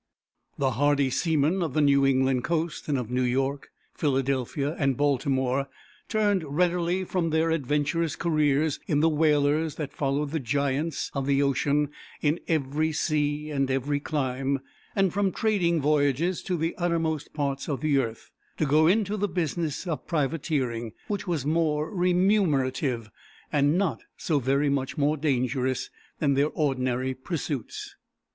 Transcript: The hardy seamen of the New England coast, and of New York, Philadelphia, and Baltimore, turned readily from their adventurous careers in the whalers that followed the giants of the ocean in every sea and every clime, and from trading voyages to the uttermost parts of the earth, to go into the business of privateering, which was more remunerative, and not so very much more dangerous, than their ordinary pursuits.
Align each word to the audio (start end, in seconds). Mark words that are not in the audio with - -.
The 0.57 0.71
hardy 0.71 1.11
seamen 1.11 1.61
of 1.61 1.75
the 1.75 1.79
New 1.81 2.07
England 2.07 2.43
coast, 2.43 2.87
and 2.89 2.97
of 2.97 3.11
New 3.11 3.21
York, 3.21 3.69
Philadelphia, 3.93 4.75
and 4.79 4.97
Baltimore, 4.97 5.67
turned 6.09 6.43
readily 6.43 7.03
from 7.03 7.29
their 7.29 7.51
adventurous 7.51 8.15
careers 8.15 8.79
in 8.87 9.01
the 9.01 9.09
whalers 9.09 9.75
that 9.75 9.93
followed 9.93 10.31
the 10.31 10.39
giants 10.39 11.11
of 11.13 11.27
the 11.27 11.43
ocean 11.43 11.91
in 12.19 12.39
every 12.47 12.91
sea 12.91 13.51
and 13.51 13.69
every 13.69 13.99
clime, 13.99 14.59
and 14.95 15.13
from 15.13 15.31
trading 15.31 15.79
voyages 15.79 16.41
to 16.45 16.57
the 16.57 16.73
uttermost 16.79 17.31
parts 17.35 17.69
of 17.69 17.81
the 17.81 17.99
earth, 17.99 18.31
to 18.57 18.65
go 18.65 18.87
into 18.87 19.17
the 19.17 19.27
business 19.29 19.85
of 19.85 20.07
privateering, 20.07 20.93
which 21.09 21.27
was 21.27 21.45
more 21.45 21.91
remunerative, 21.93 23.11
and 23.53 23.77
not 23.77 24.01
so 24.17 24.39
very 24.39 24.67
much 24.67 24.97
more 24.97 25.15
dangerous, 25.15 25.91
than 26.17 26.33
their 26.33 26.49
ordinary 26.49 27.13
pursuits. 27.13 27.95